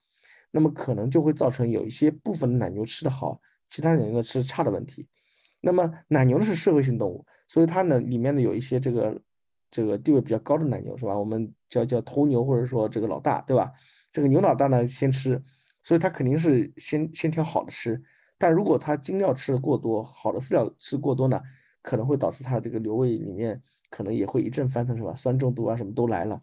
[0.51, 5.09] 那么可能就会造成有一些部分的奶牛吃的好，其他奶牛吃的差的问题。
[5.61, 9.21] 那么奶牛呢是社会性动物，所以它呢里面呢有一些这个
[9.71, 11.19] 这个地位比较高的奶牛是吧？
[11.19, 13.73] 我们叫叫头牛或者说这个老大对吧？
[14.13, 15.43] 这个牛老大呢先吃，
[15.83, 18.03] 所以它肯定是先先挑好的吃。
[18.43, 21.41] 但如果它精料吃的过多，好的饲料吃过多呢，
[21.81, 25.15] 可能会导致它这个瘤胃里面可能也会一阵翻腾，是吧？
[25.15, 26.43] 酸中毒啊，什么都来了。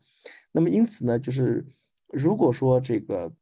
[0.53, 1.67] 那么因此呢，就是
[2.07, 3.33] 如果说这个，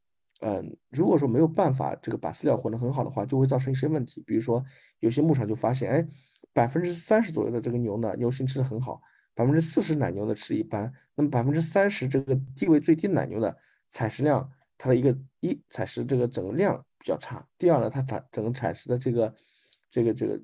[0.42, 4.24] 嗯，如果说没有办法这个把饲料混得很好的话，就会造成一些问题。
[4.26, 4.66] 比如说
[5.02, 6.08] 有些牧场就发现，哎，
[6.52, 9.00] 百分之三十左右的这个牛呢，牛群吃的很好，
[9.36, 13.56] 百分之四十奶牛呢吃一般，那么百分之三十这个地位最低奶牛的
[13.92, 16.84] 采食量，它的一个一采食这个整个量。
[17.08, 17.48] 比较差。
[17.58, 19.34] 第二呢，它产整个产食的这个
[19.90, 20.38] 这个这个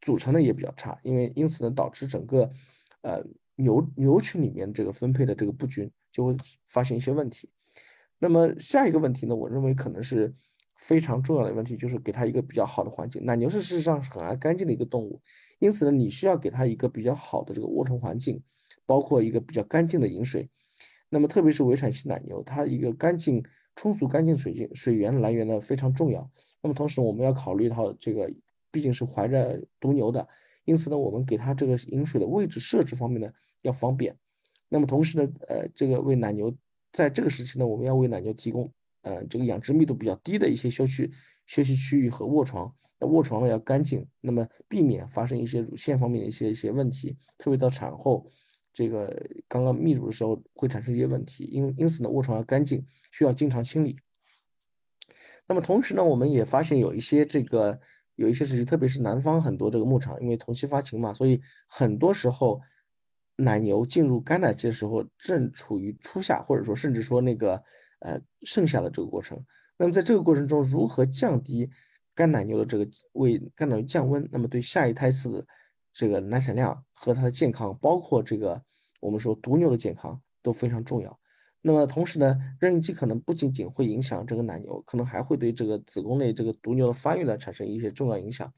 [0.00, 2.50] 组成呢也比较差，因为因此呢导致整个
[3.02, 7.48] 呃牛牛群里面这个分配的这个不均，就会发现一些问题。
[8.18, 10.34] 那么下一个问题呢，我认为可能是
[10.76, 13.24] 非常重要的问题，就是给它一个比较好的环境。
[13.24, 15.22] 奶牛是事实上是很爱干净的一个动物，
[15.60, 18.42] 因此呢，你需要给它一个比较好的这个卧床环境，
[18.84, 20.50] 包括一个比较干净的饮水。
[21.08, 23.44] 那么特别是围产期奶牛，它一个干净。
[23.76, 26.30] 充足干净水晶水源来源呢非常重要。
[26.62, 28.32] 那么同时我们要考虑到这个
[28.70, 30.26] 毕竟是怀着犊牛的，
[30.64, 33.30] 因此呢，我们给它这个饮水的位置设置方面呢
[33.62, 34.16] 要方便。
[34.68, 36.56] 那么同时呢，呃，这个为奶牛
[36.92, 41.10] 在这个时期呢，我们要为奶牛提供呃这个养殖密度比较低的一些休息
[41.46, 42.74] 休息区域和卧床。
[42.98, 48.26] 那卧床呢要干净，那么避免发生一些乳腺方面的一些一些问题，特别到产后。
[48.74, 53.96] 这个刚刚泌乳的时候会产生一些问题，因因此呢，卧床要干净，需要经常清理。
[55.46, 57.78] 那么同时呢，我们也发现有一些这个
[58.16, 62.60] 有一些事情，特别是南方很多这个牧场，因为同期发情嘛，所以很多时候
[63.36, 67.62] 奶牛进入干奶期的时候，正处于初夏，或者说甚至说那个
[68.00, 69.40] 呃盛夏的这个过程。
[69.76, 71.70] 那么在这个过程中，如何降低
[72.12, 74.28] 干奶牛的这个为干奶牛降温？
[74.32, 75.46] 那么对下一胎次的。
[75.94, 78.60] 这个奶产量和它的健康，包括这个
[79.00, 81.18] 我们说犊牛的健康都非常重要。
[81.62, 88.52] 那么同时呢，任孕期可能不仅仅会影响这个奶牛，可能还会对这个子宫内这个犊牛的发育呢产生一些重要影响。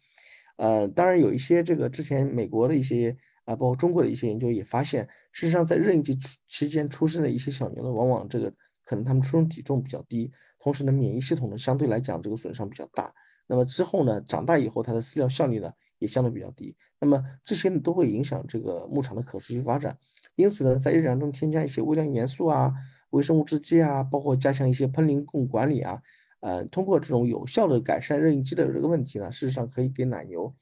[0.57, 8.53] 呃，当然有一些这个之前美国的一些啊，包括中国的一些研究也发现，事实上在任孕期期间出生的一些小牛呢，往往这个
[8.85, 13.12] 可能他们出生体重比较低，同时呢，免疫系统呢相对来讲这个损伤比较大。
[13.46, 15.70] 那么之后呢，长大以后它的饲料效率呢？
[15.99, 19.97] 也相对比较低，那么这些呢都会影响这个牧场的可持续发展。
[20.35, 22.75] 因此呢，在日常中添加一些微量元素啊、
[23.11, 26.03] 微生物制剂啊，包括加强一些喷淋供管理啊，
[26.41, 30.55] 呃，通过这种有效的改善热应激的这个问题呢，事实上可以给奶牛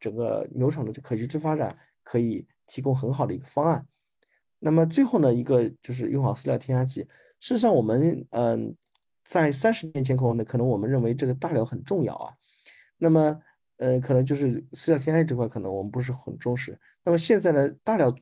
[0.00, 3.86] 整个牛场的可持续发展可以提供很好的一个方案。
[4.58, 7.02] 那么最后呢，一个就是用好饲料添加剂。
[7.38, 8.74] 事实上，我们嗯，
[9.24, 12.34] 在三十年前后呢，可能我们认为这个大料很重要啊，
[12.98, 13.40] 那么。
[13.80, 16.78] 呃，可能就是饲料添加剂这块，可能我们不是很重视。
[17.02, 18.14] 那么现在呢，大料，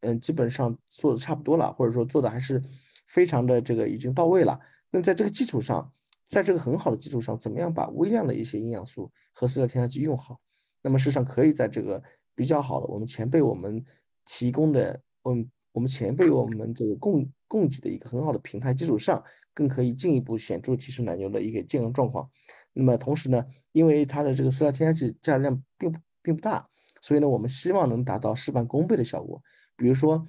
[0.00, 2.62] 嗯，基本上做的差不多了，或者说做的还是
[3.06, 4.58] 非常的这个已经到位了。
[4.90, 5.92] 那么在这个基础上，
[6.24, 10.40] 在这个很好的基础上，怎么样把微量的一些营养素和饲料添加剂用好？
[10.80, 12.02] 那么事实上可以在这个
[12.34, 13.84] 比较好的我们前辈我们
[14.24, 19.22] 提供的，嗯，我们前辈我们这个供供给的一个很好的平台基础上，
[19.52, 22.30] 更可以进一步显著提升奶牛的一个健康状况。
[22.72, 26.68] 那么同时呢，因为它的这个饲料添加剂加量并不并不大，
[27.00, 29.42] 所以呢，我们希望能达到事半功倍的效果。
[29.76, 30.26] 比如说，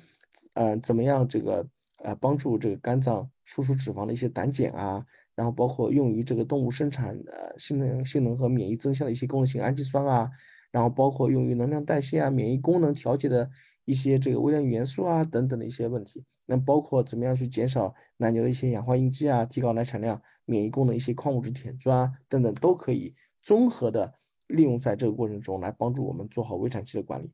[0.53, 1.67] 呃，怎么样这个
[2.03, 10.29] 呃帮助这个肝脏输出脂肪的一些胆碱啊，然后包括用于这个动物生产呃性能性能和免疫增强的一些功能性氨基酸啊，
[10.71, 13.49] 然后包括用于能量代谢啊、免疫功能调节的
[13.85, 16.23] 一些这个微量元素啊等等的一些问题。
[16.45, 20.21] 那包括怎么样去减少奶牛的一些氧化应激啊，提高奶产量。
[20.45, 24.13] 免疫功能一些矿物质、铁砖等等都可以综合的
[24.47, 27.31] 利用在这个过程中来帮助我们做好围产期的管理。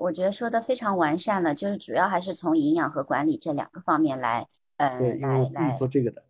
[0.00, 6.24] 我觉得说的非常完善了，就是主要还是从营养和管理这两个方面来，呃，来来做这个的。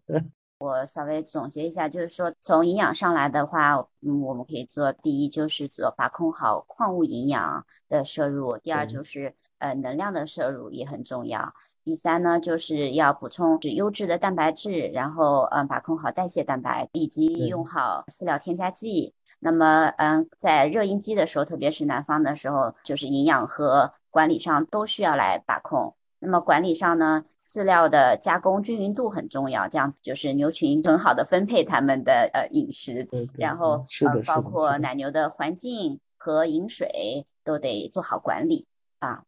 [0.63, 9.35] 我稍微总结一下，就是说从营养上来的话，嗯，我们可以做第一就是做把控好矿物营养的摄入，第二就是。
[9.63, 11.55] 呃能量的摄入也很重要。
[11.85, 19.15] 第三呢，就是要补充优质的蛋白质，然后嗯把控好代谢蛋白，以及用好饲料添加剂。
[19.39, 25.95] 那么嗯，在热应激的时候，特别是南方的时候，就是营养和管理上都需要来把控。
[26.23, 38.67] 那么管理上呢，饲料的加工均匀度很重要，这样子就是牛群很好的分配它们的呃饮食，然后呃包括奶牛的环境和饮水都得做好管理
[39.01, 39.25] 啊。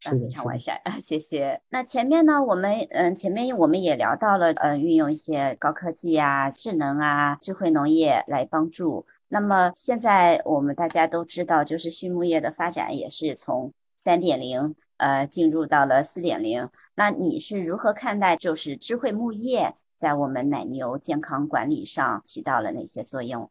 [0.00, 1.60] 非常完善啊， 谢谢。
[1.68, 9.06] 那前面呢，我们嗯，前面我们也聊到了，嗯，运用一些高科技啊、智能啊、智慧农业来帮助。
[9.28, 16.68] 那么现在我们大家都知道，就是畜牧业的发展也是从三点零呃进入到了四点零。
[16.94, 23.50] 那你是如何看待，就是智慧牧业在我们奶牛健康管理上起到了哪些作用？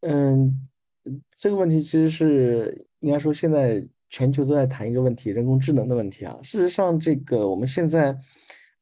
[0.00, 0.68] 嗯，
[1.36, 3.86] 这个问题其实是应该说现在。
[4.14, 6.38] 全球都在谈一个问题，人工智能的问题啊。
[6.42, 8.14] 事实上，这个我们现在，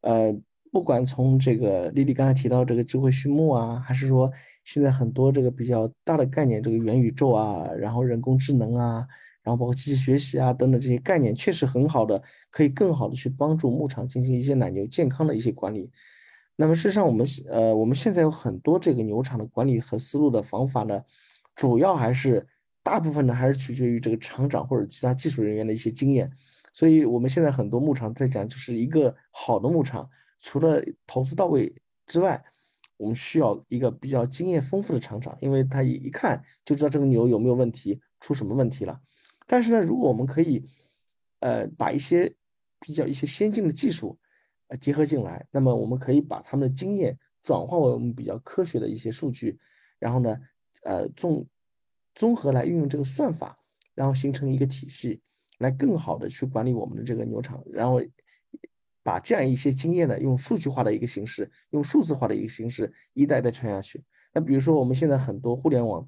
[0.01, 0.37] 呃，
[0.73, 4.29] 不管从这个丽丽刚才提到这个智慧畜牧啊，还是说
[4.65, 9.07] 现在很多这个比较大的概念，这个元宇宙啊，然后人工智能啊，
[9.43, 15.91] 然后包括机器学习啊等等这些概念，确实很好的，可以更好的去帮助牧场进行一些奶牛健康的一些管理。
[16.57, 21.03] 那么事实上，我们呃我们现在有很多这个牛场的管理和思路的方法呢，
[21.55, 22.47] 主要还是。
[22.83, 26.33] 大部分呢还是取决于这个厂长或者其他技术人员的一些经验，
[26.73, 30.09] 所以我们现在很多牧场在讲，就是一个好的牧场，
[30.41, 31.75] 除了投资到位
[32.07, 32.43] 之外，
[32.97, 38.99] 我们需要一个比较经验丰富的厂长，因为他一一看就知道这个牛有没有问题，出什么问题了。
[39.51, 40.65] 但是呢，如果我们可以，
[41.41, 42.33] 呃，把一些
[42.79, 44.17] 比较一些先进的技术，
[44.69, 49.59] 呃，结合进来，那么我们可以把他们的经验转化为我们比较科学的一些数据，
[49.99, 50.39] 然后呢，
[50.85, 51.45] 呃，综。
[52.13, 53.57] 综合来运用这个算法，
[53.95, 55.23] 然后形成一个体系，
[55.59, 58.03] 来更好的去管理我们的这个牛场，然后
[59.03, 64.03] 把这样一些经验呢，用数据化的一个形式，用数字化的一个形式，一代代传下去。
[64.35, 66.07] 那比如说我们现在很多互联网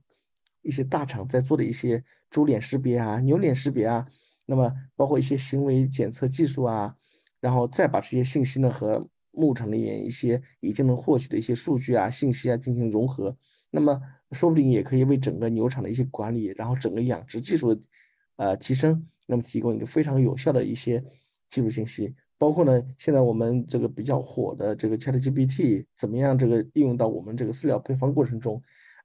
[0.63, 4.07] 一些大厂在做的一些猪脸识别啊、牛脸识别啊，
[4.47, 6.97] 那么包括一些行为检测技术啊，
[7.41, 13.37] 然后再把这些信息呢和牧场里面一些已经能获取的一些数据啊、信息啊进行融合。
[13.71, 14.01] 那么
[14.33, 17.81] 说不定也可以为整个牛场的一些管理，然后整个养殖技术的
[18.37, 21.03] 呃提升，那么提供一个非常有效的一些
[21.49, 22.15] 技术信息。
[22.39, 28.61] 包括呢，现在我们这个比较火的这个 ChatGPT，怎么样这个应用到我们这个饲料配方过程中，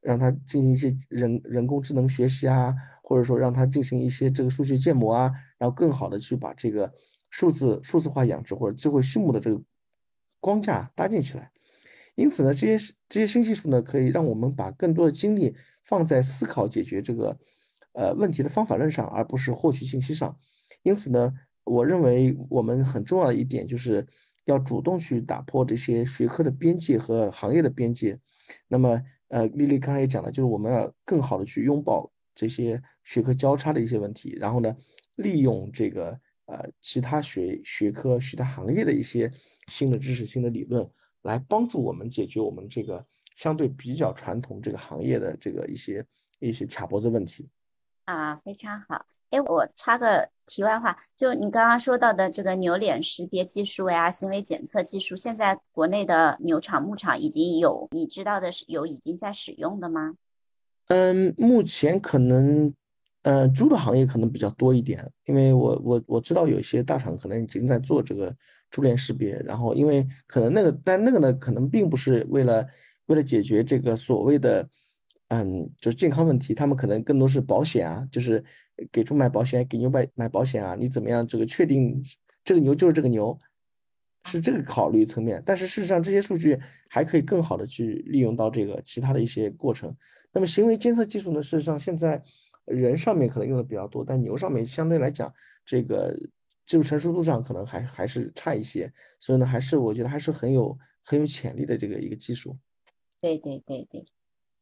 [0.07, 6.93] 让它进行一些人人工智能学习啊，或者说让它进行一些这个数学建模啊，然后更好的去把这个
[7.29, 9.61] 数字数字化养殖或者智慧畜牧的这个
[10.39, 11.51] 框架搭建起来。
[12.15, 17.37] 因此呢，这些这些新技术呢，可以让我们把更多的精力放在思考解决这个，
[17.91, 20.37] 呃问题的方法论上，而不是获取信息上。
[20.83, 21.33] 因此呢，
[21.65, 24.07] 我认为我们很重要的一点就是
[24.45, 28.17] 要主动去打破这些学科的边界和行业的边界。
[28.69, 34.75] 那么，呃，丽丽刚才也讲了，就是我们要更好的去拥抱这些学科交叉的一些问题，然后呢，
[35.15, 39.31] 利用这个呃其他学学科、其他行业的一些
[39.67, 40.89] 新的知识、新的理论。
[41.23, 46.05] 来帮助我们解决我们这个相对比较传统这个行业的这个一些
[46.39, 47.49] 一些卡脖子问题
[48.07, 49.05] 啊，非常好。
[49.31, 60.15] 哎，我插个题外话，就你刚刚说到的这个牛脸识别技术呀、行为检测技术，现在国内的牛场、牧场已经有你知道的是有已经在使用的吗？
[60.87, 62.73] 嗯，目前可能。
[63.23, 68.33] 呃，猪的行业可能比较多一点，因为我我我知道有一些大厂可能已经在做这个
[68.69, 72.65] 猪脸识别，然后因为可能那个，但那个呢，可能并不是为了
[73.07, 74.65] 为了解决这个所谓的，
[75.29, 78.43] 嗯，就是健康问题，他们可能更多是保险啊，就是
[78.91, 82.03] 给猪买保险，给牛买买保险啊，你怎么样这个确定
[82.43, 83.37] 这个牛就是这个牛，
[84.25, 86.59] 是这个考虑层面，但是事实上这些数据
[86.89, 89.95] 还可以更好的去利用到这个其他的一些过程。
[90.31, 92.23] 那么行为监测技术呢，事实上现在。
[92.69, 95.33] 人上面可能用的比较多，但牛上面相对来讲，
[95.65, 96.13] 这个
[96.65, 102.57] 技术成熟度上可能还还是差一些，所以呢，还是我觉得还是很有很有潜力的这个一个技术。
[103.21, 104.03] 对对对对，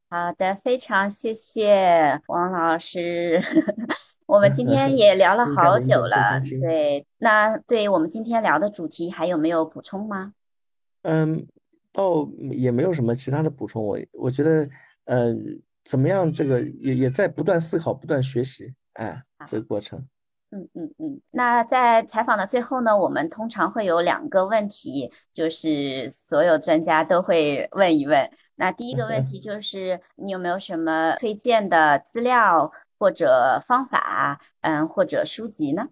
[0.10, 3.42] 好的，非常谢谢王老师，
[4.28, 6.40] 我们今天也聊了 好久了。
[6.62, 10.34] 对，那对我们今天聊的主题还有没有补充吗？
[11.04, 11.46] 嗯，
[11.92, 14.70] 倒也没有什么其他的补充，我我觉得，
[15.06, 15.62] 嗯。
[15.88, 16.34] 怎么样？
[16.34, 20.04] 这个也也在不断思考、不断学习，哎，这个过程。
[20.56, 21.22] 嗯嗯嗯。
[21.32, 28.30] 那在采访的最后呢，我们通常会有两个问题，就是所有专家都会问一问。
[28.56, 35.90] 那第一个问题 就是，你有没有什么推荐的资料或者方法，嗯，或者书籍呢？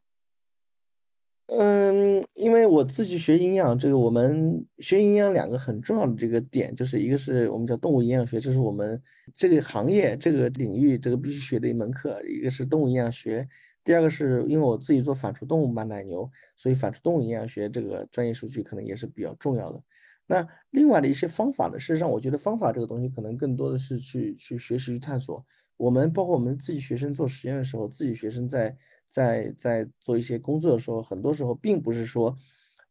[1.48, 9.00] 嗯，因为我自己学营养，这个我们学营养两个很重要的这个点，就是一个是我们叫动物营养学，这是我们
[9.36, 13.46] 这个行业这个领域这个必须学的一门课；一个是动物营养学，
[13.84, 19.84] 第二个是因为我自己做反刍动物嘛奶牛，所以反刍动物营养学这个专业数据可能也是比较重要的。
[20.26, 25.46] 那另外的一些方法呢，事实上我觉得方法这个东西可能更多的是去去学习去探索。
[25.76, 28.78] 我们包括我们自己学生做实验的时候，自己学生在
[29.08, 32.34] 在在做一些工作的时候，很多时候并不是说，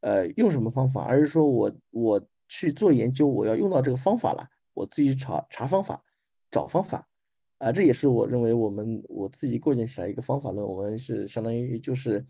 [0.01, 6.05] 呃，用什么方法，而是说我我去做研究，我要用到这个方法了，我自己查查方法，
[6.51, 7.09] 找方法，
[7.63, 12.27] 啊，这也是我认为我们我自己构建起来一个方法论，我们是相当于就是，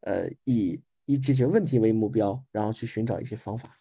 [0.00, 3.74] 呃，以以解决问题为目标，然后去寻找一些方法。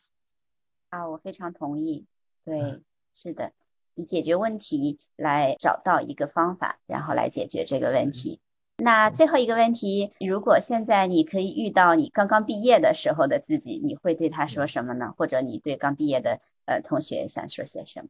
[0.87, 2.05] 啊，我非常同意，
[2.45, 2.81] 对，
[3.13, 3.51] 是的。
[3.95, 8.39] 以解决问题来找到一个方法，然后来解决这个问题。
[8.77, 15.13] 那最后一个问题，如果现在你可以遇到你刚刚毕业的时候的自己，你会对他说什么呢？
[15.17, 18.07] 或者你对刚毕业的呃同学想说些什么？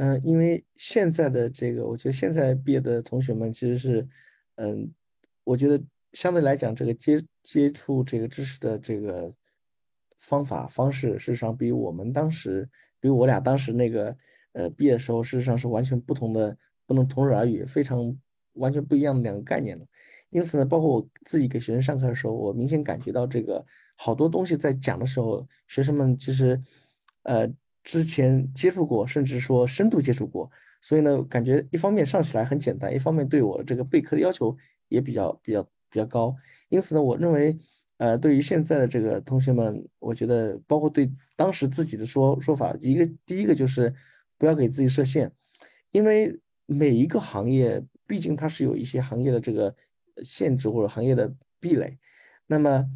[0.00, 4.08] 嗯，因为现在的这个，我觉得现在毕业的同学们其实是，
[4.54, 4.90] 嗯，
[5.44, 5.78] 我觉得
[6.14, 9.30] 相对来讲，这个接接触这个知识的这个
[10.16, 12.66] 方法方式，事实上比我们当时，
[12.98, 14.16] 比我俩当时那个。
[14.52, 18.18] 呃，毕业的时候事实上是完全不同的，不能同日而语，非常
[18.54, 19.86] 完全不一样的两个概念了。
[20.30, 26.60] 因此呢，包括我自己给学生上课的时候，我明显感觉到这个好多东西在讲的时候，学生们其实
[27.22, 27.48] 呃
[27.90, 30.48] 之前接触过，甚至说深度接触过，
[30.80, 34.56] 所以呢，感觉一方面上起来很简单，一方面对我这个备课的要求
[34.88, 36.36] 也比较比较比较高。
[36.68, 37.58] 因此呢，我认为。
[38.00, 43.92] 呃，对于现在的这个同学们，我觉得包括对当时自己的说说法，一个第一个就是
[44.38, 45.30] 不要给自己设限，
[45.90, 49.76] 因为每一个行业毕竟它是有一些行业的这个
[50.24, 51.30] 限制或者行业的
[51.60, 51.98] 壁垒，
[52.46, 52.88] 那么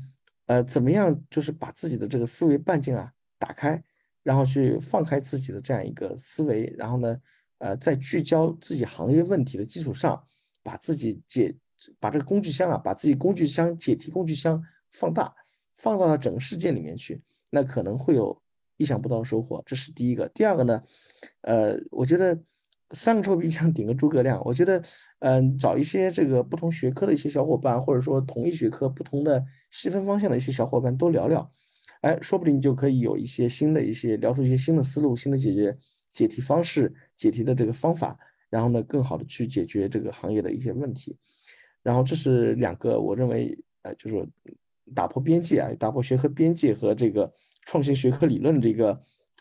[0.47, 3.85] 呃，怎么样就是把自己的这个思维半径啊打开，
[4.25, 7.17] 然后去放开自己的这样一个思维，然后呢，
[7.59, 10.21] 呃，在聚焦自己行业问题的基础上，
[10.65, 11.57] 把自己解
[12.01, 14.61] 把这个工具箱啊，把自己工具箱解题工具箱。
[14.97, 15.35] 放大，
[15.75, 17.21] 放到了整个世界里面去，
[17.51, 18.41] 那可能会有
[18.77, 19.61] 意想不到的收获。
[19.67, 20.29] 这是第一个。
[20.29, 20.81] 第二个呢，
[21.41, 22.41] 呃，我觉得
[22.91, 24.41] 三个臭皮匠顶个诸葛亮。
[24.45, 24.81] 我觉得，
[25.19, 31.51] 嗯，找一些这个不同学科的一些小伙伴，或者说同一学科不同的细分方向的一些小伙伴多聊聊，
[32.05, 35.77] 哎，说不定就可以有一些新的一些聊出一些新的思路、新的解决
[36.11, 38.19] 解题方式、解题的这个方法，
[38.51, 41.17] 然后呢，更好的去解决这个行业的一些问题。
[41.83, 44.29] 然后这是两个，我认为，呃，就是。
[44.95, 47.33] 打破边界啊，打破学科边界和这个
[47.65, 49.01] 创新学科理论这个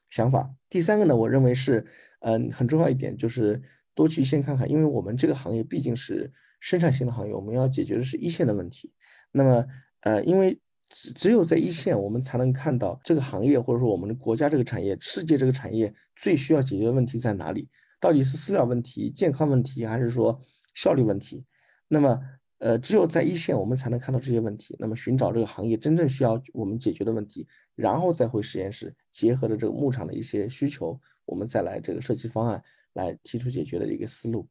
[0.09, 0.49] 想法。
[0.69, 1.85] 第三个呢，我认为是，
[2.21, 3.61] 嗯，很重要一点就是
[3.93, 8.93] 多去先看看，因为我们这个行业毕竟是生产性的行业，我们要解决的是一线的问题。
[9.33, 9.67] 那么，
[9.99, 10.61] 呃，因为
[10.93, 17.67] 只只有在一线，我们才能看到这个行业或者说我们的国家这个产业、世界这个产业最需要解决的问题在哪里？
[17.99, 20.39] 到底是饲料问题、健康问题，还是说
[20.73, 21.43] 效率问题？
[21.87, 22.19] 那么。
[22.59, 24.73] 呃，只有在一线，我们才能看到这些问题。
[24.79, 32.63] 那么，寻找这个行业真正需要我们解决的问题，然后再回实验室，结合着这个牧场的一些需求，我们再来这个设计方案，
[32.93, 34.47] 来提出解决的一个思路。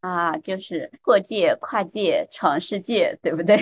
[0.00, 3.54] 啊，就是破界、跨界、闯世界，对不对？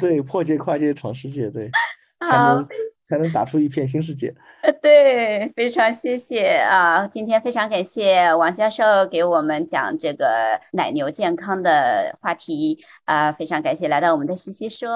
[0.00, 1.70] 对，破界、跨界、闯世界，对，
[2.26, 2.66] 才能。
[3.06, 4.34] 才能打出一片新世界。
[4.62, 7.06] 呃，对，非常谢谢啊！
[7.06, 14.88] 今天非常感谢王教授给我们讲这个奶牛健康的话题啊，非常感谢来到我们的西西说，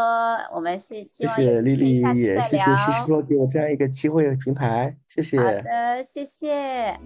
[0.54, 5.38] 我们是谢谢丽丽，也谢谢西西说给我这样一个机会平台，谢谢。
[5.38, 6.98] 好的，谢谢。